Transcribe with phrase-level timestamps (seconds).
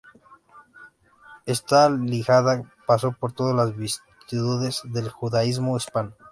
[1.45, 6.15] Esta aljama pasó por todas las vicisitudes del judaísmo hispano.